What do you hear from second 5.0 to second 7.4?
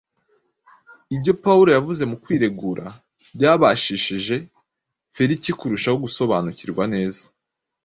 Feliki kurushaho gusobanukirwa neza